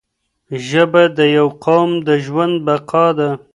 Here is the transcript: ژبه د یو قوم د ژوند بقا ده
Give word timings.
ژبه 0.67 1.03
د 1.17 1.19
یو 1.37 1.47
قوم 1.65 1.91
د 2.07 2.09
ژوند 2.25 2.55
بقا 2.67 3.05
ده 3.17 3.29